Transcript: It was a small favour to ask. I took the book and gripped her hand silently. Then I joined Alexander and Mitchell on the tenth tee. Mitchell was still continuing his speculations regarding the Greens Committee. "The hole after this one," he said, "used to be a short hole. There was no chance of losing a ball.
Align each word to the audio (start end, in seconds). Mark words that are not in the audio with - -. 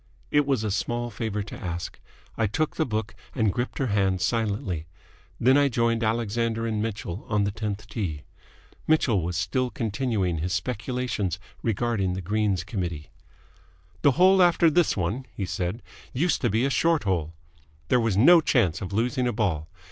It 0.31 0.47
was 0.47 0.63
a 0.63 0.71
small 0.71 1.11
favour 1.11 1.43
to 1.43 1.55
ask. 1.63 1.99
I 2.35 2.47
took 2.47 2.75
the 2.75 2.87
book 2.87 3.13
and 3.35 3.53
gripped 3.53 3.77
her 3.77 3.85
hand 3.93 4.19
silently. 4.19 4.87
Then 5.39 5.57
I 5.59 5.67
joined 5.69 6.03
Alexander 6.03 6.65
and 6.65 6.81
Mitchell 6.81 7.23
on 7.29 7.43
the 7.43 7.51
tenth 7.51 7.85
tee. 7.87 8.23
Mitchell 8.87 9.21
was 9.21 9.37
still 9.37 9.69
continuing 9.69 10.39
his 10.39 10.53
speculations 10.53 11.37
regarding 11.61 12.13
the 12.13 12.21
Greens 12.21 12.63
Committee. 12.63 13.11
"The 14.01 14.13
hole 14.13 14.41
after 14.41 14.71
this 14.71 14.97
one," 14.97 15.27
he 15.35 15.45
said, 15.45 15.83
"used 16.13 16.41
to 16.41 16.49
be 16.49 16.65
a 16.65 16.71
short 16.71 17.03
hole. 17.03 17.35
There 17.89 17.99
was 17.99 18.17
no 18.17 18.41
chance 18.41 18.81
of 18.81 18.91
losing 18.91 19.27
a 19.27 19.31
ball. 19.33 19.69